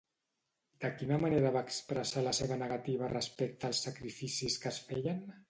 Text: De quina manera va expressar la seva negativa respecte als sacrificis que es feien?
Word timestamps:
De 0.85 0.89
quina 1.01 1.19
manera 1.23 1.51
va 1.55 1.61
expressar 1.69 2.23
la 2.29 2.33
seva 2.39 2.59
negativa 2.63 3.11
respecte 3.13 3.71
als 3.71 3.85
sacrificis 3.91 4.59
que 4.67 4.73
es 4.75 4.83
feien? 4.91 5.23